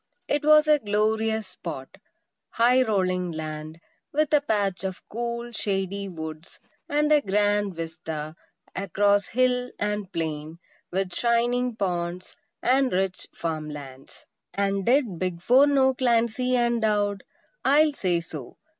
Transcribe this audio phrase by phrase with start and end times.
[0.27, 1.99] It was a glorious spot;
[2.49, 3.79] high, rolling land,
[4.11, 8.33] with a patch of cool, shady woods, and a grand vista
[8.75, 10.57] across hill and plain,
[10.91, 14.25] with shining ponds and rich farm lands.
[14.55, 17.21] And did "Big Four" know Clancy and Dowd?
[17.63, 18.57] I'll say so!